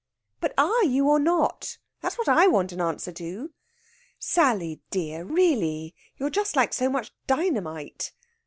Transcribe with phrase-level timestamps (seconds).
[0.39, 1.77] "But are you, or not?
[2.01, 3.53] That's what I want an answer to."
[4.17, 5.23] "Sally dear!
[5.23, 8.11] Really you're just like so much dynamite.